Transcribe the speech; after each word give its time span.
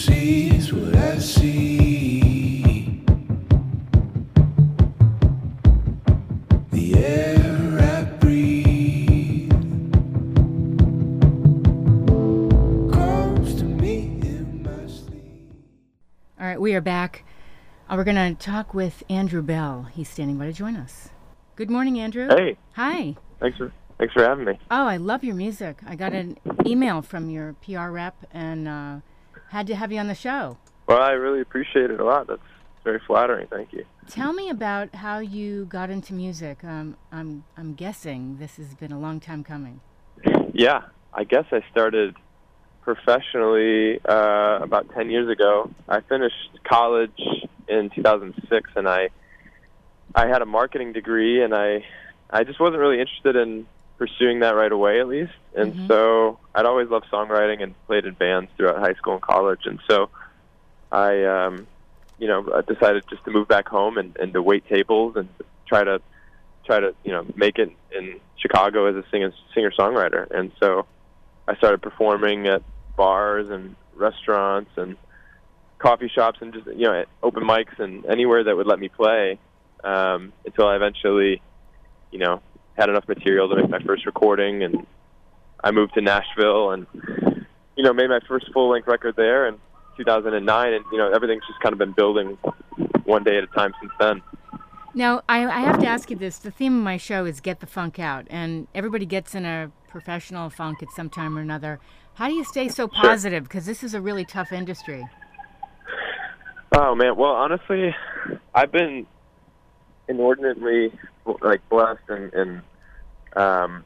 see 0.00 0.48
is 0.56 0.72
what 0.72 0.96
I 0.96 1.18
see. 1.18 3.02
The 6.70 6.94
air 6.96 7.78
I 7.98 8.04
breathe 8.18 9.50
comes 12.92 13.54
to 13.56 13.64
me 13.64 14.04
in 14.22 14.62
my 14.62 14.86
sleep. 14.86 15.52
All 16.40 16.46
right, 16.46 16.60
we 16.60 16.74
are 16.74 16.80
back. 16.80 17.24
Uh, 17.88 17.96
we're 17.96 18.04
going 18.04 18.16
to 18.16 18.34
talk 18.42 18.72
with 18.72 19.02
Andrew 19.10 19.42
Belle. 19.42 19.88
He's 19.92 20.08
standing 20.08 20.38
by 20.38 20.46
to 20.46 20.52
join 20.54 20.76
us. 20.76 21.10
Good 21.56 21.68
morning, 21.70 22.00
Andrew. 22.00 22.28
Hey, 22.30 22.56
Hi. 22.72 23.16
thanks 23.38 23.58
for 23.58 23.70
thanks 23.98 24.14
for 24.14 24.22
having 24.22 24.46
me. 24.46 24.58
Oh, 24.70 24.86
I 24.86 24.96
love 24.96 25.22
your 25.24 25.34
music. 25.34 25.80
I 25.86 25.94
got 25.94 26.14
an 26.14 26.38
email 26.64 27.02
from 27.02 27.28
your 27.28 27.52
PR 27.62 27.90
rep 27.90 28.16
and 28.32 28.66
uh, 28.66 29.00
had 29.50 29.66
to 29.66 29.74
have 29.74 29.92
you 29.92 29.98
on 29.98 30.06
the 30.06 30.14
show. 30.14 30.56
Well, 30.86 31.00
I 31.00 31.10
really 31.10 31.40
appreciate 31.40 31.90
it 31.90 32.00
a 32.00 32.04
lot. 32.04 32.28
That's 32.28 32.40
very 32.84 33.00
flattering. 33.06 33.48
Thank 33.48 33.72
you. 33.72 33.84
Tell 34.08 34.32
me 34.32 34.48
about 34.48 34.94
how 34.94 35.18
you 35.18 35.66
got 35.66 35.90
into 35.90 36.14
music. 36.14 36.64
Um, 36.64 36.96
I'm 37.12 37.44
I'm 37.56 37.74
guessing 37.74 38.38
this 38.38 38.56
has 38.56 38.74
been 38.74 38.92
a 38.92 38.98
long 38.98 39.20
time 39.20 39.44
coming. 39.44 39.80
Yeah, 40.52 40.82
I 41.14 41.24
guess 41.24 41.44
I 41.52 41.62
started 41.70 42.16
professionally 42.82 44.00
uh, 44.04 44.58
about 44.60 44.92
ten 44.94 45.08
years 45.08 45.30
ago. 45.30 45.70
I 45.88 46.00
finished 46.00 46.58
college 46.64 47.18
in 47.68 47.88
2006, 47.94 48.70
and 48.76 48.88
I 48.88 49.08
I 50.14 50.26
had 50.26 50.42
a 50.42 50.46
marketing 50.46 50.92
degree, 50.92 51.42
and 51.42 51.54
I 51.54 51.84
I 52.28 52.44
just 52.44 52.60
wasn't 52.60 52.80
really 52.80 53.00
interested 53.00 53.36
in 53.36 53.66
pursuing 54.00 54.40
that 54.40 54.56
right 54.56 54.72
away, 54.72 54.98
at 54.98 55.06
least. 55.06 55.32
And 55.54 55.74
Mhm. 55.74 55.86
so 55.86 56.40
I'd 56.54 56.64
always 56.64 56.88
loved 56.88 57.06
songwriting 57.12 57.62
and 57.62 57.74
played 57.86 58.06
in 58.06 58.14
bands 58.14 58.50
throughout 58.56 58.78
high 58.78 58.94
school 58.94 59.12
and 59.12 59.22
college, 59.22 59.66
and 59.66 59.78
so 59.88 60.10
I 60.90 61.22
um, 61.24 61.66
you 62.18 62.26
know 62.26 62.50
I 62.52 62.62
decided 62.62 63.04
just 63.10 63.24
to 63.24 63.30
move 63.30 63.46
back 63.46 63.68
home 63.68 63.98
and, 63.98 64.16
and 64.16 64.32
to 64.32 64.42
wait 64.42 64.66
tables 64.68 65.16
and 65.16 65.28
try 65.68 65.84
to 65.84 66.00
try 66.64 66.80
to 66.80 66.94
you 67.04 67.12
know 67.12 67.26
make 67.36 67.58
it 67.58 67.70
in 67.96 68.20
Chicago 68.36 68.86
as 68.86 68.96
a 68.96 69.04
singer 69.10 69.32
singer 69.54 69.70
songwriter. 69.78 70.26
And 70.30 70.50
so 70.62 70.86
I 71.46 71.54
started 71.56 71.82
performing 71.82 72.46
at 72.46 72.62
bars 72.96 73.48
and 73.50 73.76
restaurants 73.94 74.70
and 74.76 74.96
coffee 75.78 76.08
shops 76.08 76.38
and 76.40 76.54
just 76.54 76.66
you 76.66 76.86
know 76.86 77.00
at 77.00 77.08
open 77.22 77.44
mics 77.44 77.78
and 77.78 78.06
anywhere 78.06 78.44
that 78.44 78.56
would 78.56 78.66
let 78.66 78.78
me 78.78 78.88
play 78.88 79.38
um, 79.84 80.32
until 80.46 80.68
I 80.68 80.76
eventually 80.76 81.42
you 82.10 82.18
know 82.18 82.40
had 82.76 82.88
enough 82.88 83.06
material 83.08 83.48
to 83.48 83.56
make 83.56 83.68
my 83.68 83.80
first 83.80 84.06
recording 84.06 84.62
and 84.62 84.86
I 85.62 85.70
moved 85.70 85.94
to 85.94 86.00
Nashville 86.00 86.70
and 86.70 86.86
you 87.76 87.82
know 87.82 87.92
made 87.92 88.08
my 88.08 88.20
first 88.26 88.50
full 88.52 88.70
length 88.70 88.88
record 88.88 89.16
there 89.16 89.46
in 89.46 89.58
2009 89.96 90.72
and 90.72 90.84
you 90.92 90.98
know 90.98 91.10
everything's 91.10 91.46
just 91.46 91.60
kind 91.60 91.72
of 91.72 91.78
been 91.78 91.92
building 91.92 92.38
one 93.04 93.24
day 93.24 93.38
at 93.38 93.44
a 93.44 93.48
time 93.48 93.72
since 93.80 93.92
then. 93.98 94.22
Now, 94.92 95.22
I, 95.28 95.46
I 95.46 95.60
have 95.60 95.78
to 95.80 95.86
ask 95.86 96.10
you 96.10 96.16
this. 96.16 96.38
The 96.38 96.50
theme 96.50 96.76
of 96.78 96.82
my 96.82 96.96
show 96.96 97.24
is 97.24 97.40
Get 97.40 97.60
the 97.60 97.66
Funk 97.66 98.00
Out, 98.00 98.26
and 98.28 98.66
everybody 98.74 99.06
gets 99.06 99.36
in 99.36 99.44
a 99.44 99.70
professional 99.88 100.50
funk 100.50 100.82
at 100.82 100.90
some 100.90 101.08
time 101.08 101.38
or 101.38 101.40
another. 101.40 101.78
How 102.14 102.26
do 102.26 102.34
you 102.34 102.44
stay 102.44 102.68
so 102.68 102.88
positive? 102.88 103.44
Because 103.44 103.66
this 103.66 103.84
is 103.84 103.94
a 103.94 104.00
really 104.00 104.24
tough 104.24 104.52
industry. 104.52 105.06
Oh 106.76 106.94
man, 106.94 107.16
well 107.16 107.32
honestly, 107.32 107.94
I've 108.54 108.72
been 108.72 109.06
inordinately 110.08 110.92
like 111.42 111.66
blessed 111.68 112.00
and, 112.08 112.32
and 112.34 112.62
um, 113.36 113.84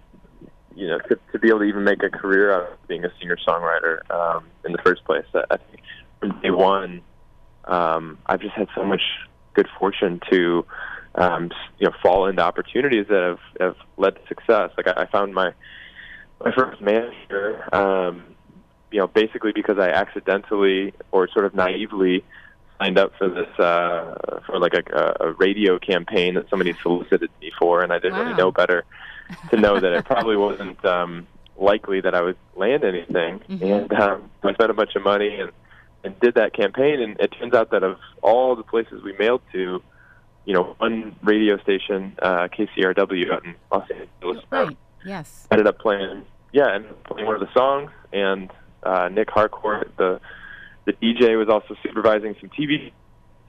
you 0.74 0.86
know 0.86 0.98
to, 0.98 1.18
to 1.32 1.38
be 1.38 1.48
able 1.48 1.60
to 1.60 1.64
even 1.64 1.84
make 1.84 2.02
a 2.02 2.10
career 2.10 2.52
out 2.52 2.72
of 2.72 2.88
being 2.88 3.04
a 3.04 3.12
singer 3.20 3.36
songwriter 3.46 4.08
um, 4.10 4.46
in 4.64 4.72
the 4.72 4.78
first 4.78 5.04
place. 5.04 5.26
I 5.34 5.56
think 5.56 5.82
from 6.20 6.40
day 6.40 6.50
one, 6.50 7.02
um, 7.64 8.18
I've 8.26 8.40
just 8.40 8.54
had 8.54 8.68
so 8.74 8.84
much 8.84 9.02
good 9.54 9.68
fortune 9.78 10.20
to 10.30 10.64
um, 11.14 11.50
you 11.78 11.86
know 11.86 11.94
fall 12.02 12.26
into 12.26 12.42
opportunities 12.42 13.06
that 13.08 13.22
have, 13.22 13.38
have 13.60 13.76
led 13.96 14.16
to 14.16 14.20
success. 14.28 14.70
Like 14.76 14.88
I, 14.88 15.02
I 15.02 15.06
found 15.06 15.34
my 15.34 15.52
my 16.44 16.52
first 16.52 16.80
manager, 16.80 17.74
um, 17.74 18.24
you 18.90 18.98
know, 18.98 19.06
basically 19.06 19.52
because 19.52 19.78
I 19.78 19.88
accidentally 19.88 20.92
or 21.12 21.28
sort 21.28 21.46
of 21.46 21.54
naively 21.54 22.24
signed 22.78 22.98
up 22.98 23.12
for 23.18 23.28
this 23.28 23.48
uh, 23.58 24.14
for 24.46 24.58
like 24.58 24.74
a, 24.74 25.16
a 25.20 25.32
radio 25.32 25.78
campaign 25.78 26.34
that 26.34 26.48
somebody 26.50 26.74
solicited 26.82 27.30
me 27.40 27.50
for, 27.58 27.82
and 27.82 27.92
I 27.92 27.98
didn't 27.98 28.14
Wow. 28.18 28.24
really 28.24 28.36
know 28.36 28.52
better 28.52 28.84
to 29.50 29.56
know 29.56 29.80
that 29.80 29.92
it 29.92 30.04
probably 30.12 30.36
wasn't 30.36 30.84
um, 30.84 31.26
likely 31.56 32.00
that 32.00 32.14
I 32.14 32.22
would 32.22 32.36
land 32.56 32.84
anything. 32.84 33.40
Mhm. 33.48 33.62
And 33.90 33.92
um, 34.00 34.30
I 34.42 34.52
spent 34.54 34.70
a 34.70 34.74
bunch 34.74 34.94
of 34.96 35.02
money 35.02 35.40
and 35.40 35.50
and 36.02 36.18
did 36.20 36.34
that 36.34 36.52
campaign, 36.52 37.00
and 37.00 37.18
it 37.18 37.28
turns 37.28 37.54
out 37.54 37.70
that 37.70 37.82
of 37.82 37.96
all 38.22 38.54
the 38.56 38.62
places 38.62 39.02
we 39.02 39.14
mailed 39.18 39.40
to, 39.52 39.82
you 40.44 40.52
know, 40.52 40.74
one 40.76 41.16
radio 41.22 41.56
station, 41.62 42.14
uh, 42.20 42.46
KCRW 42.48 43.32
out 43.32 43.42
in 43.46 43.54
Los 43.72 43.88
Angeles, 43.90 44.44
um, 44.52 44.66
Right. 44.68 44.76
Yes. 45.02 45.46
ended 45.50 45.66
up 45.66 45.78
playing 45.78 46.24
yeah 46.52 46.74
and 46.74 46.84
playing 47.04 47.26
one 47.26 47.34
of 47.34 47.40
the 47.40 47.52
songs 47.52 47.90
and 48.12 48.50
uh 48.84 49.08
nic 49.10 49.28
harcourt 49.30 49.90
the 49.98 50.20
the 50.84 50.92
dj 50.92 51.38
was 51.38 51.48
also 51.48 51.74
supervising 51.82 52.34
some 52.40 52.50
tv 52.50 52.92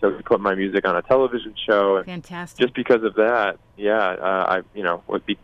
so 0.01 0.15
he 0.15 0.21
put 0.23 0.39
my 0.39 0.55
music 0.55 0.87
on 0.87 0.95
a 0.95 1.01
television 1.01 1.53
show 1.67 1.97
and 1.97 2.05
Fantastic. 2.05 2.59
just 2.59 2.73
because 2.73 3.03
of 3.03 3.15
that 3.15 3.57
yeah 3.77 3.97
uh, 3.97 4.45
i 4.49 4.61
you 4.73 4.83
know 4.83 5.03
would 5.07 5.25
be 5.25 5.37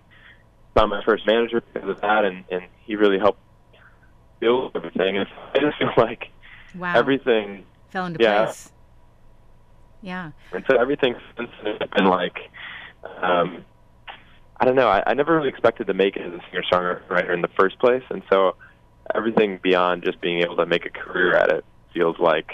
found 0.76 0.90
my 0.90 1.04
first 1.04 1.26
manager 1.26 1.62
because 1.74 1.90
of 1.90 2.02
that 2.02 2.26
and 2.26 2.44
and 2.52 2.64
he 2.86 2.96
really 2.96 3.20
helped 3.20 3.40
build 4.40 4.72
everything 4.76 5.18
and 5.18 5.28
i 5.56 5.60
just 5.60 5.78
feel 5.78 5.92
like 5.98 6.30
wow. 6.76 6.94
everything 6.96 7.66
Fell 7.92 8.06
into 8.06 8.24
yeah. 8.24 8.46
place. 8.46 8.72
Yeah. 10.02 10.32
And 10.54 10.64
so 10.70 10.78
everything 10.78 11.16
since 11.38 11.50
has 11.64 11.90
been 11.90 12.06
like, 12.06 12.38
um, 13.22 13.66
I 14.58 14.66
don't 14.66 14.76
know. 14.76 14.88
I, 14.88 15.04
I 15.06 15.14
never 15.14 15.36
really 15.36 15.50
expected 15.50 15.88
to 15.88 15.94
make 15.94 16.16
it 16.16 16.22
as 16.22 16.34
a 16.34 16.40
singer 16.50 16.64
songwriter 16.72 17.10
writer 17.10 17.34
in 17.34 17.42
the 17.42 17.50
first 17.60 17.80
place, 17.80 18.04
and 18.10 18.24
so 18.32 18.56
everything 19.14 19.60
beyond 19.62 20.04
just 20.04 20.22
being 20.22 20.42
able 20.42 20.56
to 20.56 20.66
make 20.66 20.86
a 20.86 20.90
career 20.90 21.36
at 21.36 21.50
it 21.50 21.66
feels 21.94 22.18
like 22.20 22.52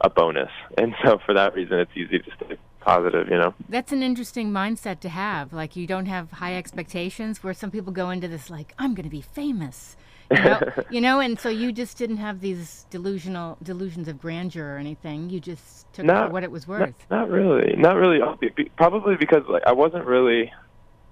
a 0.00 0.10
bonus. 0.10 0.50
And 0.78 0.94
so 1.04 1.18
for 1.24 1.34
that 1.34 1.54
reason, 1.54 1.78
it's 1.78 1.90
easy 1.96 2.18
to 2.18 2.30
stay 2.36 2.58
positive. 2.80 3.28
You 3.28 3.38
know. 3.38 3.54
That's 3.68 3.92
an 3.92 4.02
interesting 4.02 4.50
mindset 4.52 5.00
to 5.00 5.08
have. 5.08 5.52
Like 5.52 5.76
you 5.76 5.86
don't 5.86 6.06
have 6.06 6.30
high 6.32 6.56
expectations 6.56 7.42
where 7.42 7.54
some 7.54 7.70
people 7.70 7.92
go 7.92 8.10
into 8.10 8.28
this 8.28 8.50
like 8.50 8.74
I'm 8.78 8.94
going 8.94 9.04
to 9.04 9.10
be 9.10 9.22
famous. 9.22 9.96
You 10.30 10.42
know, 10.42 10.60
you 10.90 11.00
know, 11.00 11.20
and 11.20 11.38
so 11.38 11.48
you 11.48 11.72
just 11.72 11.96
didn't 11.98 12.16
have 12.18 12.40
these 12.40 12.86
delusional 12.90 13.58
delusions 13.62 14.08
of 14.08 14.20
grandeur 14.20 14.74
or 14.74 14.78
anything. 14.78 15.30
You 15.30 15.40
just 15.40 15.92
took 15.92 16.04
it 16.04 16.08
for 16.08 16.28
what 16.30 16.42
it 16.42 16.50
was 16.50 16.66
worth. 16.66 16.94
not 17.10 17.30
really. 17.30 17.74
Not 17.76 17.96
really. 17.96 18.18
Be- 18.40 18.48
be- 18.50 18.70
Probably 18.76 19.16
because 19.16 19.42
like 19.48 19.62
I 19.66 19.72
wasn't 19.72 20.04
really, 20.04 20.52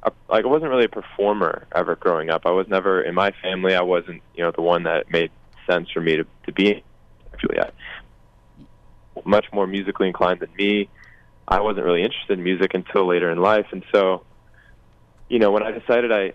a, 0.03 0.11
like 0.29 0.45
I 0.45 0.49
wasn't 0.49 0.71
really 0.71 0.87
a 0.87 0.89
performer 0.89 1.67
ever 1.75 1.95
growing 1.97 2.29
up. 2.31 2.43
I 2.45 2.51
was 2.51 2.67
never 2.69 3.01
in 3.03 3.15
my 3.15 3.33
family. 3.41 3.75
I 3.77 3.83
wasn't, 3.83 4.21
you 4.34 4.43
know, 4.43 4.51
the 4.51 4.63
one 4.63 4.83
that 4.83 5.11
made 5.11 5.31
sense 5.69 5.89
for 5.91 6.01
me 6.01 6.17
to 6.17 6.27
to 6.47 6.53
be. 6.53 6.83
I, 7.59 7.71
much 9.25 9.47
more 9.53 9.66
musically 9.66 10.09
inclined 10.09 10.41
than 10.41 10.55
me. 10.56 10.88
I 11.47 11.60
wasn't 11.60 11.84
really 11.84 12.03
interested 12.03 12.38
in 12.38 12.44
music 12.44 12.72
until 12.75 13.06
later 13.06 13.31
in 13.31 13.38
life, 13.38 13.66
and 13.72 13.84
so, 13.94 14.25
you 15.28 15.38
know, 15.38 15.50
when 15.50 15.62
I 15.62 15.72
decided 15.72 16.10
I 16.10 16.33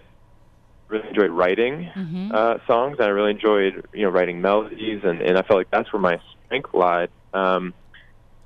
really 0.87 1.07
enjoyed 1.07 1.31
writing 1.31 1.89
hmm 1.93 2.31
uh, 2.31 2.57
songs, 2.67 2.97
and 2.99 3.07
I 3.07 3.09
really 3.09 3.31
enjoyed 3.31 3.85
you 3.93 4.03
know 4.03 4.09
writing 4.09 4.41
melodies, 4.41 5.01
and 5.03 5.21
and 5.21 5.37
I 5.37 5.41
felt 5.41 5.59
like 5.59 5.71
that's 5.71 5.91
where 5.91 6.01
my 6.01 6.19
strength 6.45 6.69
lied. 6.73 7.09
Um, 7.33 7.73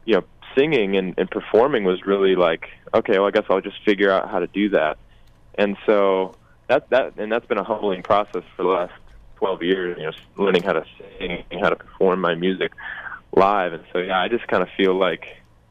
you 0.05 0.15
know, 0.15 0.23
singing 0.57 0.97
and, 0.97 1.13
and 1.17 1.29
performing 1.29 1.83
was 1.83 2.05
really 2.05 2.35
like, 2.35 2.65
okay, 2.93 3.17
well, 3.17 3.27
I 3.27 3.31
guess 3.31 3.43
I'll 3.49 3.61
just 3.61 3.77
figure 3.85 4.11
out 4.11 4.29
how 4.29 4.39
to 4.39 4.47
do 4.47 4.69
that. 4.69 4.97
And 5.57 5.77
so 5.85 6.35
that 6.69 6.89
that 6.89 7.17
and 7.17 7.31
that's 7.31 7.45
been 7.45 7.57
a 7.57 7.63
humbling 7.63 8.03
process 8.03 8.43
for 8.55 8.63
the 8.63 8.69
last 8.69 8.93
twelve 9.35 9.61
years. 9.61 9.97
You 9.99 10.05
know, 10.05 10.11
learning 10.43 10.63
how 10.63 10.73
to 10.73 10.85
sing, 10.97 11.22
how 11.63 11.69
to 11.69 11.75
perform 11.75 12.21
my 12.21 12.36
music 12.36 12.71
live, 13.36 13.74
and 13.74 13.83
so 13.92 14.00
yeah, 14.00 14.21
I 14.21 14.27
just 14.27 14.45
kind 14.48 14.62
of 14.62 14.69
feel 14.77 14.94
like. 14.95 15.25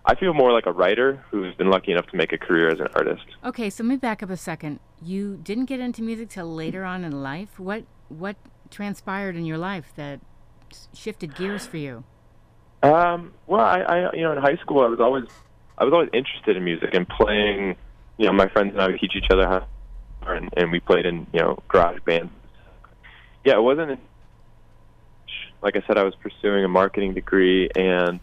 I 0.05 0.17
feel 0.17 0.35
more 0.35 0.51
like 0.51 0.67
a 0.67 0.73
writer 0.73 1.25
who's 1.31 1.55
been 1.55 1.71
lucky 1.71 1.93
enough 1.93 2.09
to 2.09 2.17
make 2.17 2.33
a 2.33 2.37
career 2.37 2.69
as 2.69 2.81
an 2.81 2.89
artist. 2.97 3.25
Okay, 3.45 3.71
so 3.71 3.85
let 3.85 3.89
me 3.89 3.97
back 3.97 4.21
up 4.21 4.31
a 4.31 4.37
second. 4.37 4.81
You 5.01 5.39
didn't 5.41 5.67
get 5.67 5.79
into 5.79 6.03
music 6.03 6.29
till 6.31 6.53
later 6.53 6.85
on 6.85 7.05
in 7.05 7.23
life. 7.23 7.61
What 7.61 7.85
what 8.09 8.35
transpired 8.69 9.37
in 9.37 9.45
your 9.45 9.59
life 9.59 9.93
that 9.95 10.19
shifted 10.93 11.37
gears 11.37 11.69
for 11.69 11.77
you? 11.77 12.03
Um, 12.83 13.33
well, 13.47 13.61
I, 13.61 13.81
I, 13.81 14.13
you 14.13 14.23
know, 14.23 14.33
in 14.33 14.39
high 14.39 14.57
school, 14.57 14.81
I 14.83 14.89
was 14.89 14.99
always, 14.99 15.27
I 15.79 15.85
was 15.85 15.93
always 15.93 16.11
interested 16.13 16.57
in 16.57 16.65
music 16.65 16.95
and 16.95 17.09
playing. 17.09 17.77
You 18.19 18.27
know, 18.27 18.33
my 18.33 18.49
friends 18.49 18.73
and 18.73 18.83
I 18.83 18.89
would 18.89 18.99
teach 18.99 19.15
each 19.15 19.31
other 19.31 19.47
how, 19.47 19.67
and, 20.27 20.51
and 20.57 20.73
we 20.73 20.81
played 20.81 21.07
in, 21.07 21.29
you 21.33 21.41
know, 21.41 21.63
garage 21.69 22.01
bands. 22.05 22.33
Yeah, 23.45 23.55
it 23.55 23.63
wasn't. 23.63 24.01
Like 25.63 25.77
I 25.77 25.83
said, 25.87 25.97
I 25.99 26.03
was 26.03 26.15
pursuing 26.17 26.65
a 26.65 26.69
marketing 26.69 27.15
degree 27.15 27.69
and 27.75 28.21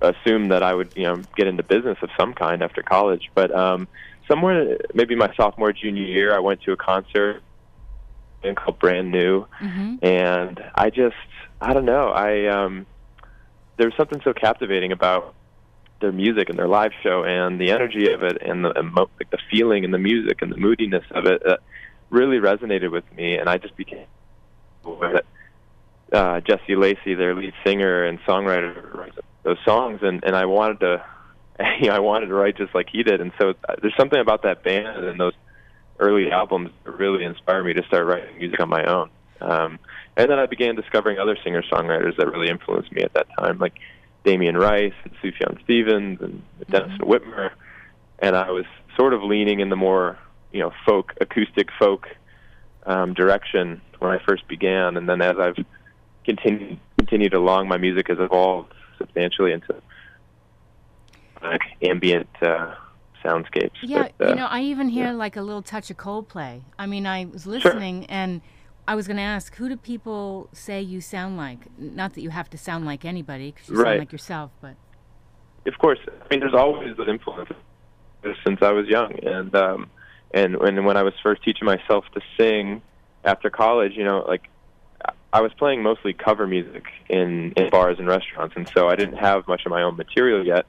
assumed 0.00 0.52
that 0.52 0.62
I 0.62 0.74
would, 0.74 0.90
you 0.94 1.04
know, 1.04 1.24
get 1.36 1.46
into 1.46 1.62
business 1.62 1.98
of 2.02 2.10
some 2.18 2.34
kind 2.34 2.62
after 2.62 2.82
college. 2.82 3.30
But 3.34 3.54
um, 3.54 3.88
somewhere, 4.28 4.78
maybe 4.94 5.14
my 5.14 5.32
sophomore, 5.36 5.72
junior 5.72 6.04
year, 6.04 6.34
I 6.34 6.40
went 6.40 6.62
to 6.62 6.72
a 6.72 6.76
concert 6.76 7.42
called 8.56 8.78
Brand 8.78 9.10
New. 9.10 9.46
Hmm 9.58 9.92
and 10.02 10.60
I 10.74 10.90
just 10.90 11.14
I 11.60 11.72
don't 11.72 11.86
know. 11.86 12.08
I 12.08 12.48
um 12.48 12.86
there 13.78 13.86
was 13.86 13.94
something 13.96 14.20
so 14.22 14.34
captivating 14.34 14.92
about 14.92 15.34
their 16.00 16.12
music 16.12 16.50
and 16.50 16.58
their 16.58 16.68
live 16.68 16.90
show 17.02 17.24
and 17.24 17.60
the 17.60 17.70
energy 17.70 18.12
of 18.12 18.22
it 18.24 18.38
and 18.42 18.64
the 18.64 18.74
emo- 18.76 19.10
like 19.18 19.30
the 19.30 19.38
feeling 19.50 19.84
and 19.84 19.94
the 19.94 19.98
music 19.98 20.42
and 20.42 20.52
the 20.52 20.56
moodiness 20.56 21.04
of 21.12 21.26
it 21.26 21.42
that 21.46 21.60
really 22.10 22.38
resonated 22.38 22.90
with 22.90 23.04
me. 23.16 23.36
And 23.36 23.48
I 23.48 23.58
just 23.58 23.76
became 23.76 24.06
aware 24.84 25.12
that 25.14 25.24
uh, 26.12 26.40
Jesse 26.40 26.76
Lacey, 26.76 27.14
their 27.14 27.34
lead 27.34 27.54
singer 27.64 28.04
and 28.04 28.20
songwriter, 28.20 28.94
writes 28.94 29.16
those 29.42 29.58
songs, 29.64 30.00
and 30.02 30.22
and 30.24 30.36
I 30.36 30.46
wanted 30.46 30.80
to, 30.80 31.04
you 31.80 31.88
know, 31.88 31.94
I 31.94 32.00
wanted 32.00 32.26
to 32.26 32.34
write 32.34 32.56
just 32.56 32.74
like 32.74 32.88
he 32.90 33.02
did, 33.02 33.20
and 33.20 33.32
so 33.40 33.50
uh, 33.68 33.74
there's 33.80 33.96
something 33.96 34.20
about 34.20 34.42
that 34.42 34.62
band 34.62 35.04
and 35.04 35.18
those 35.18 35.34
early 35.98 36.30
albums 36.30 36.70
that 36.84 36.98
really 36.98 37.24
inspired 37.24 37.64
me 37.64 37.74
to 37.74 37.82
start 37.84 38.06
writing 38.06 38.36
music 38.38 38.60
on 38.60 38.68
my 38.68 38.84
own. 38.84 39.10
Um, 39.40 39.78
and 40.16 40.30
then 40.30 40.38
I 40.38 40.46
began 40.46 40.74
discovering 40.74 41.18
other 41.18 41.36
singer 41.42 41.62
songwriters 41.62 42.16
that 42.16 42.30
really 42.30 42.48
influenced 42.48 42.92
me 42.92 43.02
at 43.02 43.12
that 43.14 43.26
time, 43.38 43.58
like 43.58 43.74
Damien 44.24 44.56
Rice 44.56 44.94
and 45.04 45.14
Sufjan 45.22 45.62
Stevens 45.64 46.20
and 46.20 46.42
Denison 46.70 46.98
Witmer, 46.98 47.50
and 48.18 48.36
I 48.36 48.50
was 48.50 48.64
sort 48.96 49.14
of 49.14 49.22
leaning 49.22 49.60
in 49.60 49.68
the 49.68 49.76
more 49.76 50.18
you 50.52 50.60
know 50.60 50.72
folk 50.86 51.14
acoustic 51.20 51.68
folk 51.78 52.06
um, 52.84 53.14
direction 53.14 53.80
when 53.98 54.12
I 54.12 54.18
first 54.26 54.46
began, 54.48 54.96
and 54.96 55.08
then 55.08 55.22
as 55.22 55.36
I've 55.38 55.64
continued 56.24 56.78
continued 56.98 57.34
along, 57.34 57.68
my 57.68 57.76
music 57.76 58.08
has 58.08 58.18
evolved 58.18 58.72
substantially 58.98 59.52
into 59.52 59.74
like 61.42 61.62
ambient 61.82 62.28
uh, 62.40 62.74
soundscapes. 63.24 63.72
Yeah, 63.82 64.08
But, 64.16 64.26
uh, 64.26 64.30
you 64.30 64.36
know, 64.36 64.46
I 64.46 64.60
even 64.62 64.88
hear 64.88 65.06
yeah. 65.06 65.12
like 65.12 65.36
a 65.36 65.42
little 65.42 65.62
touch 65.62 65.90
of 65.90 65.96
Coldplay. 65.96 66.62
I 66.78 66.86
mean, 66.86 67.06
I 67.06 67.24
was 67.24 67.46
listening 67.46 68.06
and 68.06 68.40
I 68.86 68.94
was 68.94 69.06
going 69.06 69.16
to 69.16 69.22
ask, 69.22 69.54
who 69.56 69.68
do 69.68 69.76
people 69.76 70.48
say 70.52 70.80
you 70.80 71.00
sound 71.00 71.36
like? 71.36 71.66
Not 71.78 72.14
that 72.14 72.20
you 72.22 72.30
have 72.30 72.50
to 72.50 72.58
sound 72.58 72.84
like 72.84 73.04
anybody, 73.04 73.52
because 73.52 73.68
you 73.68 73.76
sound 73.76 73.86
Right. 73.86 73.98
like 73.98 74.12
yourself, 74.12 74.50
but 74.60 74.74
of 75.66 75.78
course, 75.78 75.98
I 76.08 76.26
mean, 76.30 76.40
there's 76.40 76.54
always 76.54 76.98
an 76.98 77.08
influence 77.08 77.50
since 78.44 78.60
I 78.62 78.72
was 78.72 78.88
young, 78.88 79.12
and 79.24 79.54
um, 79.54 79.90
and 80.34 80.56
and 80.56 80.84
when 80.84 80.96
I 80.96 81.02
was 81.04 81.14
first 81.22 81.42
teaching 81.44 81.66
myself 81.66 82.04
to 82.14 82.20
sing 82.36 82.82
after 83.24 83.48
college, 83.50 83.92
you 83.96 84.02
know, 84.02 84.24
like 84.26 84.48
I 85.32 85.40
was 85.40 85.52
playing 85.54 85.82
mostly 85.82 86.12
cover 86.12 86.46
music 86.46 86.84
in 87.08 87.52
in 87.56 87.70
bars 87.70 87.98
and 87.98 88.06
restaurants, 88.06 88.54
and 88.56 88.68
so 88.74 88.88
I 88.88 88.96
didn't 88.96 89.16
have 89.16 89.48
much 89.48 89.64
of 89.64 89.70
my 89.70 89.82
own 89.82 89.96
material 89.96 90.44
yet. 90.44 90.66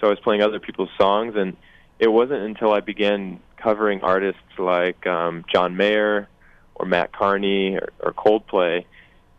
So 0.00 0.06
I 0.06 0.10
was 0.10 0.20
playing 0.20 0.42
other 0.42 0.58
people's 0.58 0.90
songs, 0.98 1.34
and 1.36 1.56
it 1.98 2.08
wasn't 2.08 2.42
until 2.42 2.72
I 2.72 2.80
began 2.80 3.40
covering 3.58 4.00
artists 4.00 4.40
like 4.58 5.06
um, 5.06 5.44
John 5.52 5.76
Mayer 5.76 6.28
or 6.74 6.86
Matt 6.86 7.12
Kearney 7.12 7.76
or, 7.76 7.90
or 8.00 8.12
Coldplay 8.14 8.86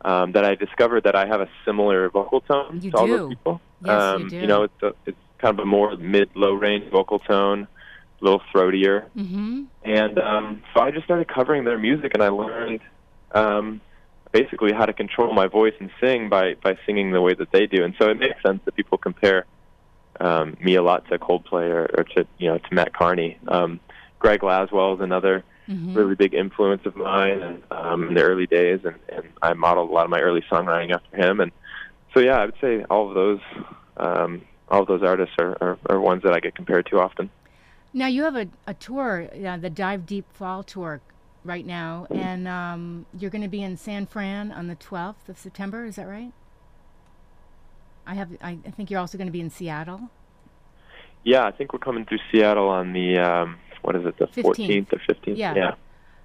um, 0.06 0.34
that 0.34 0.46
I 0.46 0.54
discovered 0.54 1.06
that 1.06 1.16
I 1.16 1.26
have 1.26 1.42
a 1.42 1.50
similar 1.66 2.10
vocal 2.10 2.42
tone 2.42 2.80
You 2.82 2.92
to 2.92 2.98
all 2.98 3.08
those 3.08 3.30
people. 3.30 3.62
Yes, 3.84 3.90
you 3.90 3.94
um, 3.94 4.30
do. 4.30 4.48
know, 4.48 4.64
it's 4.64 4.84
a, 4.84 4.94
it's 5.08 5.18
kind 5.40 5.58
of 5.58 5.64
a 5.64 5.66
more 5.66 5.96
mid-low 5.98 6.54
range 6.54 6.92
vocal 6.92 7.18
tone, 7.18 7.68
a 8.22 8.24
little 8.24 8.42
throatier, 8.54 9.10
hmm 9.10 9.64
and 9.84 10.20
um, 10.20 10.62
so 10.76 10.82
I 10.82 10.92
just 10.92 11.06
started 11.06 11.28
covering 11.28 11.64
their 11.64 11.80
music, 11.80 12.12
and 12.14 12.22
I 12.22 12.30
learned 12.30 12.82
um, 13.32 13.82
basically 14.32 14.72
how 14.72 14.86
to 14.86 14.94
control 14.94 15.34
my 15.34 15.48
voice 15.48 15.74
and 15.80 15.90
sing 16.00 16.30
by 16.30 16.56
by 16.56 16.78
singing 16.86 17.12
the 17.12 17.22
way 17.22 17.34
that 17.34 17.52
they 17.52 17.68
do. 17.68 17.84
And 17.84 17.94
so 18.00 18.10
it 18.10 18.20
makes 18.20 18.42
sense 18.44 18.62
that 18.66 18.76
people 18.76 18.98
compare 18.98 19.46
um, 20.20 20.58
me 20.62 20.76
a 20.76 20.84
lot 20.84 21.08
to 21.10 21.18
Coldplay 21.18 21.70
or, 21.70 21.90
or 21.98 22.04
to 22.16 22.26
you 22.38 22.48
know 22.50 22.58
to 22.58 22.74
Matt 22.74 22.94
Kearney. 22.94 23.38
Um, 23.48 23.80
Greg 24.20 24.42
Laswell 24.42 24.96
is 24.96 25.02
another 25.02 25.44
hmm 25.66 25.94
really 25.94 26.16
big 26.16 26.34
influence 26.34 26.86
of 26.86 26.96
mine 26.96 27.42
and, 27.42 27.64
um, 27.72 28.08
in 28.08 28.14
the 28.14 28.22
early 28.22 28.48
days, 28.48 28.80
and, 28.84 28.96
and 29.10 29.28
I 29.42 29.54
modeled 29.54 29.90
a 29.90 29.94
lot 29.94 30.06
of 30.06 30.10
my 30.10 30.20
early 30.20 30.42
songwriting 30.50 30.92
after 30.94 31.18
him. 31.18 31.40
And 31.40 31.52
so, 32.14 32.20
yeah, 32.20 32.38
I 32.38 32.46
would 32.46 32.56
say 32.62 32.84
all 32.90 33.10
of 33.10 33.16
those, 33.16 33.40
um, 33.98 34.42
all 34.70 34.82
of 34.82 34.88
those 34.88 35.04
artists 35.04 35.36
are, 35.40 35.58
are, 35.62 35.78
are 35.90 36.00
ones 36.00 36.24
that 36.24 36.34
I 36.34 36.40
get 36.40 36.56
compared 36.56 36.86
to 36.88 37.00
often. 37.00 37.30
Now 37.94 38.08
you 38.08 38.24
have 38.24 38.36
a, 38.36 38.48
a 38.68 38.74
tour, 38.74 39.28
uh, 39.46 39.58
the 39.58 39.70
Dive 39.70 40.06
Deep 40.06 40.26
Fall 40.34 40.64
Tour, 40.64 41.02
right 41.44 41.66
now, 41.66 42.08
and 42.10 42.48
um, 42.48 43.06
you're 43.18 43.32
going 43.32 43.42
to 43.42 43.48
be 43.48 43.64
in 43.64 43.78
San 43.78 44.06
Fran 44.06 44.52
on 44.52 44.68
the 44.68 44.76
12th 44.76 45.30
of 45.30 45.38
September. 45.38 45.86
Is 45.86 45.96
that 45.96 46.08
right? 46.08 46.32
I 48.06 48.16
have. 48.16 48.30
I, 48.42 48.58
I 48.66 48.72
think 48.72 48.92
you're 48.92 49.00
also 49.00 49.18
going 49.18 49.28
to 49.28 49.32
be 49.32 49.42
in 49.42 49.50
Seattle. 49.50 50.10
Yeah, 51.24 51.46
I 51.46 51.52
think 51.52 51.72
we're 51.74 51.80
coming 51.80 52.06
through 52.06 52.20
Seattle 52.32 52.68
on 52.68 52.94
the 52.94 53.18
um, 53.20 53.58
what 53.82 53.96
is 53.96 54.06
it, 54.06 54.18
the 54.18 54.26
15th. 54.28 54.44
14th 54.44 54.94
or 54.94 54.98
15th? 55.14 55.38
Yeah. 55.38 55.56
yeah. 55.56 55.76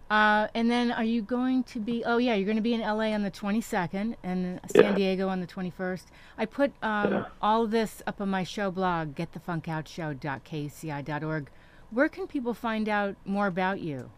Uh, 0.09 0.47
and 0.55 0.71
then 0.71 0.93
are 0.93 1.03
you 1.05 1.21
going 1.21 1.65
to 1.65 1.81
be? 1.81 2.05
Oh 2.05 2.17
yeah, 2.19 2.35
you're 2.35 2.45
going 2.47 2.57
to 2.57 2.63
be 2.63 2.75
in 2.75 2.81
LA 2.81 3.13
on 3.13 3.23
the 3.25 3.31
22nd 3.31 4.15
and 4.23 4.61
San 4.69 4.85
Yeah. 4.85 4.95
Diego 4.95 5.29
on 5.29 5.41
the 5.41 5.47
21st. 5.47 6.05
I 6.39 6.47
put 6.47 6.73
um, 6.83 7.13
Yeah. 7.13 7.25
all 7.43 7.67
this 7.67 8.03
up 8.07 8.21
on 8.21 8.29
my 8.31 8.45
show 8.45 8.71
blog, 8.71 9.15
getthefunkoutshow.kci.org. 9.17 11.51
Where 11.91 12.09
can 12.09 12.27
people 12.27 12.55
find 12.55 12.89
out 12.89 13.17
more 13.25 13.47
about 13.49 13.81
you? 13.81 14.11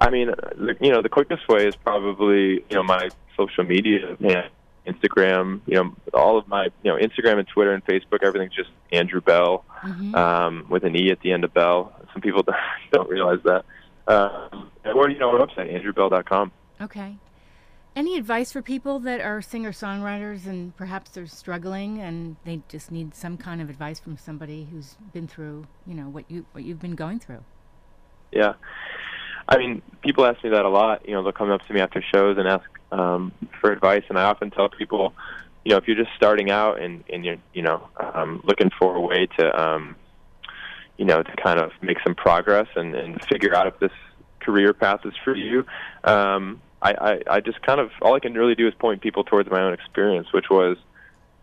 I 0.00 0.10
mean, 0.10 0.28
the- 0.28 0.76
you 0.80 0.90
know, 0.90 1.02
the 1.02 1.08
quickest 1.08 1.46
way 1.48 1.66
is 1.66 1.76
probably 1.76 2.54
you 2.54 2.74
know 2.74 2.82
my 2.82 3.10
social 3.36 3.64
media, 3.64 4.16
yeah, 4.18 4.48
Instagram. 4.86 5.60
You 5.66 5.74
know, 5.74 5.96
all 6.14 6.38
of 6.38 6.48
my 6.48 6.64
you 6.82 6.90
know 6.90 6.96
Instagram 6.96 7.38
and 7.38 7.46
Twitter 7.48 7.72
and 7.72 7.84
Facebook. 7.84 8.22
Everything's 8.22 8.54
just 8.54 8.70
Andrew 8.92 9.20
Belle 9.20 9.64
hmm 9.80 10.14
um, 10.14 10.66
with 10.68 10.84
an 10.84 10.96
e 10.96 11.10
at 11.10 11.20
the 11.20 11.32
end 11.32 11.44
of 11.44 11.54
Belle. 11.54 11.92
Some 12.12 12.22
people 12.22 12.42
don't, 12.42 12.56
don't 12.92 13.08
realize 13.08 13.40
that. 13.44 13.64
Um, 14.08 14.70
or 14.94 15.10
you 15.10 15.18
know 15.18 15.30
our 15.30 15.46
website 15.46 15.72
andrewbelle.com. 15.72 16.52
Okay. 16.80 17.16
Any 17.96 18.16
advice 18.16 18.52
for 18.52 18.62
people 18.62 19.00
that 19.00 19.20
are 19.20 19.42
singer 19.42 19.72
songwriters 19.72 20.46
and 20.46 20.74
perhaps 20.76 21.10
they're 21.10 21.26
struggling 21.26 22.00
and 22.00 22.36
they 22.44 22.62
just 22.68 22.92
need 22.92 23.14
some 23.16 23.36
kind 23.36 23.60
of 23.60 23.68
advice 23.68 23.98
from 23.98 24.16
somebody 24.16 24.68
who's 24.70 24.96
been 25.12 25.26
through, 25.26 25.66
you 25.86 25.94
know, 25.94 26.04
what 26.08 26.24
you 26.28 26.46
what 26.52 26.64
you've 26.64 26.80
been 26.80 26.94
going 26.94 27.18
through? 27.18 27.42
Yeah. 28.32 28.54
I 29.50 29.58
mean, 29.58 29.82
people 30.00 30.24
ask 30.24 30.42
me 30.44 30.50
that 30.50 30.64
a 30.64 30.68
lot. 30.68 31.06
You 31.06 31.14
know, 31.14 31.22
they'll 31.24 31.32
come 31.32 31.50
up 31.50 31.66
to 31.66 31.72
me 31.72 31.80
after 31.80 32.02
shows 32.14 32.38
and 32.38 32.46
ask 32.46 32.64
um, 32.92 33.32
for 33.60 33.72
advice, 33.72 34.04
and 34.08 34.18
I 34.18 34.22
often 34.22 34.50
tell 34.50 34.68
people, 34.68 35.12
you 35.64 35.72
know, 35.72 35.76
if 35.76 35.88
you're 35.88 35.96
just 35.96 36.14
starting 36.16 36.50
out 36.50 36.80
and, 36.80 37.02
and 37.12 37.24
you're, 37.24 37.36
you 37.52 37.62
know, 37.62 37.88
um, 37.98 38.42
looking 38.44 38.70
for 38.78 38.94
a 38.94 39.00
way 39.00 39.26
to, 39.38 39.60
um, 39.60 39.96
you 40.96 41.04
know, 41.04 41.22
to 41.22 41.36
kind 41.36 41.58
of 41.58 41.72
make 41.82 41.98
some 42.04 42.14
progress 42.14 42.68
and, 42.76 42.94
and 42.94 43.24
figure 43.24 43.54
out 43.54 43.66
if 43.66 43.78
this 43.80 43.92
career 44.40 44.72
path 44.72 45.00
is 45.04 45.14
for 45.24 45.34
you, 45.34 45.64
um, 46.04 46.60
I, 46.80 46.92
I, 46.92 47.34
I 47.36 47.40
just 47.40 47.60
kind 47.62 47.80
of 47.80 47.90
all 48.00 48.14
I 48.14 48.20
can 48.20 48.34
really 48.34 48.54
do 48.54 48.66
is 48.68 48.74
point 48.74 49.02
people 49.02 49.24
towards 49.24 49.50
my 49.50 49.60
own 49.62 49.74
experience, 49.74 50.32
which 50.32 50.46
was 50.48 50.76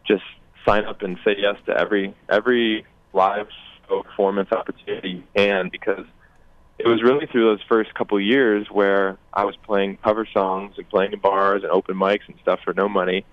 just 0.07 0.23
sign 0.65 0.85
up 0.85 1.01
and 1.01 1.17
say 1.23 1.35
yes 1.37 1.55
to 1.65 1.77
every 1.77 2.15
every 2.29 2.85
live 3.13 3.47
performance 3.87 4.51
opportunity 4.51 5.23
can 5.35 5.69
because 5.69 6.05
it 6.79 6.87
was 6.87 7.01
really 7.01 7.25
through 7.25 7.45
those 7.45 7.61
first 7.67 7.93
couple 7.95 8.19
years 8.19 8.67
where 8.71 9.17
I 9.33 9.45
was 9.45 9.55
playing 9.65 9.97
cover 10.03 10.27
songs 10.31 10.75
and 10.77 10.87
playing 10.89 11.13
in 11.13 11.19
bars 11.19 11.63
and 11.63 11.71
open 11.71 11.95
mics 11.95 12.27
and 12.27 12.35
stuff 12.41 12.59
for 12.63 12.73
no 12.73 12.87
money. 12.87 13.25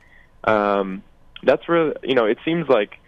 Um, 0.44 1.02
that's 1.42 1.68
really, 1.68 1.94
you 2.02 2.14
know, 2.14 2.24
it 2.24 2.38
seems 2.44 2.68
like, 2.68 2.98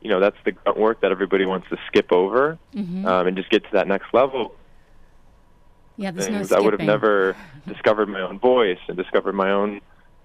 you 0.00 0.10
know, 0.10 0.20
that's 0.20 0.36
the 0.44 0.52
grunt 0.52 0.78
work 0.78 1.00
that 1.02 1.12
everybody 1.12 1.46
wants 1.46 1.68
to 1.70 1.76
skip 1.86 2.12
over 2.12 2.58
hmm 2.74 3.06
um, 3.06 3.26
and 3.28 3.36
just 3.36 3.50
get 3.50 3.62
to 3.62 3.70
that 3.74 3.86
next 3.86 4.12
level. 4.12 4.52
yeah, 5.96 6.10
there's 6.10 6.28
no 6.28 6.44
skipping. 6.44 6.58
I 6.58 6.64
would 6.64 6.72
have 6.72 6.86
never 6.86 7.36
discovered 7.68 8.08
my 8.08 8.20
own 8.20 8.40
voice 8.40 8.78
and 8.88 8.96
discovered 8.96 9.34
my 9.34 9.50
own 9.50 9.80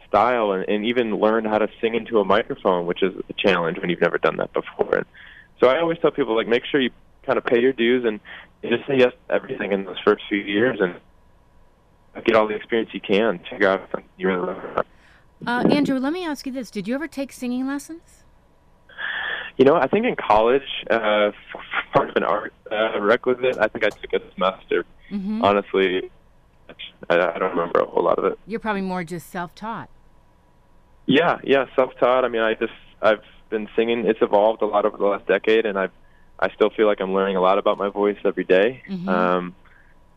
style 0.08 0.52
and, 0.54 0.68
and 0.68 0.86
even 0.86 1.16
learned 1.18 1.48
how 1.48 1.60
to 1.60 1.68
sing 1.80 1.94
into 1.94 2.20
a 2.20 2.26
microphone, 2.26 2.88
which 2.88 3.04
is 3.04 3.14
a 3.30 3.34
challenge 3.34 3.78
when 3.80 3.90
you've 3.92 4.02
never 4.02 4.18
done 4.18 4.38
that 4.38 4.52
before. 4.54 4.96
And 4.96 5.06
so 5.60 5.70
I 5.70 5.80
always 5.80 6.00
tell 6.00 6.12
people, 6.12 6.36
like, 6.36 6.48
make 6.48 6.64
sure 6.66 6.82
you 6.82 6.90
kind 7.26 7.38
of 7.38 7.46
pay 7.46 7.60
your 7.60 7.74
dues 7.74 8.06
and, 8.06 8.20
just 8.64 8.86
say 8.86 8.96
yes 8.96 9.12
to 9.28 9.34
everything 9.34 9.72
in 9.72 9.86
those 9.86 9.98
first 10.06 10.22
few 10.30 10.38
years 10.38 10.80
and 10.80 10.94
get 12.24 12.36
all 12.36 12.48
the 12.48 12.54
experience 12.54 12.92
you 12.94 13.02
can. 13.02 13.40
Figure 13.50 13.68
out 13.68 13.82
something 13.92 14.08
you 14.18 14.28
really 14.28 14.46
love. 14.46 14.86
Uh, 15.48 15.68
Andrew, 15.72 15.98
let 15.98 16.14
me 16.14 16.24
ask 16.24 16.46
you 16.46 16.52
this: 16.52 16.70
Did 16.70 16.88
you 16.88 16.94
ever 16.94 17.08
take 17.08 17.32
singing 17.32 17.66
lessons? 17.66 18.24
You 19.58 19.66
know, 19.66 19.76
I 19.76 19.88
think 19.88 20.06
in 20.06 20.16
college, 20.16 20.62
uh, 20.92 21.32
part 21.92 22.12
of 22.12 22.16
an 22.16 22.24
art 22.24 22.54
uh, 22.72 23.00
requisite, 23.02 23.58
I 23.58 23.68
think 23.68 23.84
I 23.84 23.90
took 23.90 24.14
a 24.14 24.32
semester. 24.34 24.86
hmm 25.10 25.44
Honestly, 25.44 26.12
I, 27.10 27.16
I 27.16 27.40
don't 27.40 27.58
remember 27.58 27.80
a 27.80 27.86
whole 27.86 28.04
lot 28.04 28.20
of 28.20 28.26
it. 28.26 28.38
You're 28.46 28.60
probably 28.60 28.82
more 28.82 29.04
just 29.04 29.32
self-taught. 29.32 29.90
Yeah, 31.08 31.40
yeah, 31.44 31.66
self-taught. 31.76 32.26
I 32.26 32.28
mean, 32.28 32.42
I 32.42 32.54
just 32.54 32.74
I've 33.02 33.24
been 33.50 33.68
singing. 33.76 34.06
It's 34.06 34.22
evolved 34.22 34.62
a 34.62 34.68
lot 34.68 34.86
over 34.86 34.98
the 34.98 35.06
last 35.06 35.26
decade, 35.26 35.66
and 35.66 35.80
I 35.80 35.90
I 36.42 36.50
still 36.54 36.70
feel 36.70 36.88
like 36.88 37.00
I'm 37.02 37.14
learning 37.14 37.36
a 37.36 37.42
lot 37.42 37.58
about 37.58 37.78
my 37.78 37.90
voice 37.90 38.18
every 38.26 38.44
day. 38.44 38.82
Mhm. 38.90 39.08
Um, 39.08 39.56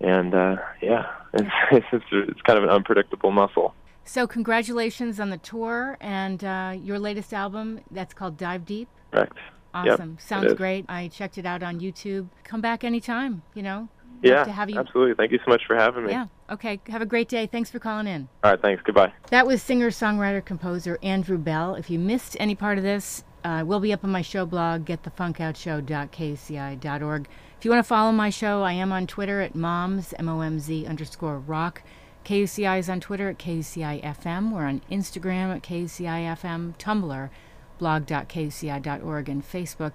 and 0.00 0.34
uh, 0.34 0.56
yeah, 0.82 1.06
it's, 1.32 1.50
it's 1.92 2.04
it's 2.10 2.42
kind 2.42 2.58
of 2.58 2.64
an 2.64 2.70
unpredictable 2.70 3.30
muscle. 3.30 3.74
So, 4.06 4.26
congratulations 4.26 5.18
on 5.18 5.30
the 5.30 5.38
tour 5.38 5.96
and 6.00 6.44
uh, 6.44 6.76
your 6.80 6.98
latest 6.98 7.32
album. 7.32 7.80
That's 7.90 8.12
called 8.12 8.36
Dive 8.36 8.66
Deep. 8.66 8.88
Correct. 9.10 9.38
Awesome. 9.72 10.18
it 10.20 10.22
Sounds 10.22 10.52
great. 10.54 10.84
I 10.88 11.08
checked 11.08 11.38
it 11.38 11.46
out 11.46 11.62
on 11.62 11.80
YouTube. 11.80 12.28
Come 12.44 12.60
back 12.60 12.84
anytime, 12.84 13.42
you 13.54 13.62
know? 13.62 13.88
Yeah, 14.22 14.44
to 14.44 14.52
have 14.52 14.70
you. 14.70 14.78
absolutely. 14.78 15.14
Thank 15.14 15.32
you 15.32 15.38
so 15.44 15.50
much 15.50 15.62
for 15.66 15.74
having 15.74 16.06
me. 16.06 16.12
Yeah. 16.12 16.26
Okay. 16.48 16.80
Have 16.88 17.02
a 17.02 17.06
great 17.06 17.28
day. 17.28 17.46
Thanks 17.46 17.70
for 17.70 17.78
calling 17.78 18.06
in. 18.06 18.28
All 18.42 18.52
right, 18.52 18.60
thanks. 18.60 18.82
Goodbye. 18.84 19.12
That 19.30 19.46
was 19.46 19.62
singer, 19.62 19.90
songwriter, 19.90 20.44
composer 20.44 20.98
Andrew 21.02 21.36
Belle. 21.36 21.74
If 21.74 21.90
you 21.90 21.98
missed 21.98 22.36
any 22.38 22.54
part 22.54 22.78
of 22.78 22.84
this, 22.84 23.24
uh, 23.44 23.62
will 23.66 23.80
be 23.80 23.92
up 23.92 24.02
on 24.02 24.10
my 24.10 24.22
show 24.22 24.46
blog, 24.46 24.86
getthefunkoutshow.kci.org. 24.86 27.28
If 27.58 27.64
you 27.64 27.70
want 27.70 27.84
to 27.84 27.88
follow 27.88 28.12
my 28.12 28.30
show, 28.30 28.62
I 28.62 28.72
am 28.72 28.92
on 28.92 29.06
Twitter 29.06 29.40
at 29.40 29.54
moms, 29.54 30.14
M-O-M-Z 30.18 30.86
underscore 30.86 31.38
rock. 31.38 31.82
KUCI 32.24 32.78
is 32.78 32.88
on 32.88 33.00
Twitter 33.00 33.28
at 33.28 33.38
KUCI-FM. 33.38 34.52
We're 34.52 34.64
on 34.64 34.80
Instagram 34.90 35.54
at 35.54 35.62
KUCI-FM, 35.62 36.78
Tumblr, 36.78 37.30
blog.kuci.org, 37.78 39.28
and 39.28 39.46
Facebook, 39.46 39.92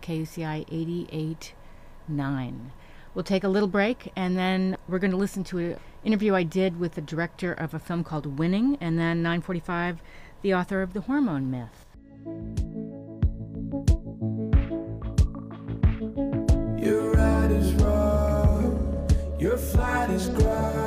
KUCI889. 2.08 2.60
We'll 3.16 3.24
take 3.24 3.44
a 3.44 3.50
little 3.50 3.68
break, 3.68 4.12
and 4.16 4.38
then 4.38 4.78
we're 4.88 5.00
going 5.00 5.12
to 5.12 5.18
listen 5.18 5.44
to 5.46 5.58
an 5.58 5.80
interview 6.04 6.36
I 6.36 6.44
did 6.44 6.80
with 6.80 6.94
the 6.94 7.02
director 7.02 7.52
of 7.52 7.74
a 7.74 7.80
film 7.80 8.04
called 8.04 8.38
Winning, 8.38 8.78
and 8.80 9.00
then 9.00 9.24
9:45, 9.24 9.98
the 10.44 10.54
author 10.54 10.84
of 10.84 10.94
The 10.94 11.02
Hormone 11.02 11.50
Myth. 11.50 12.79
Your 19.50 19.58
flight 19.58 20.12
is 20.12 20.30
grass. 20.30 20.79